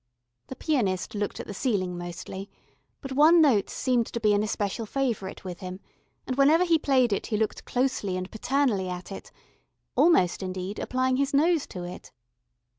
[0.47, 2.49] The pianist looked at the ceiling mostly,
[3.01, 5.79] but one note seemed to be an especial favourite with him,
[6.25, 9.31] and whenever he played it he looked closely and paternally at it,
[9.95, 12.11] almost indeed applying his nose to it.